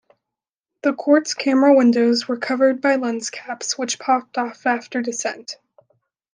[0.81, 5.57] The quartz camera windows were covered by lens caps which popped off after descent.